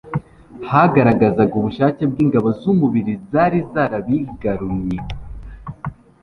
Hagaragazaga 0.69 1.53
ubushake 1.59 2.01
bw'ingabo 2.11 2.47
z'umubi 2.59 3.01
zari 3.31 3.59
zarabigarunye. 3.71 4.99